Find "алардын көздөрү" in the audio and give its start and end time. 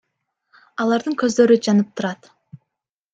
0.85-1.57